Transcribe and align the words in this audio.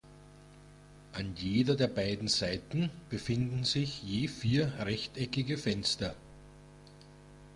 An 1.13 1.35
jeder 1.35 1.75
der 1.75 1.85
beiden 1.87 2.27
Seiten 2.27 2.89
befinden 3.11 3.63
sich 3.65 4.01
je 4.01 4.27
vier 4.29 4.73
rechteckige 4.79 5.59
Fenster. 5.59 6.15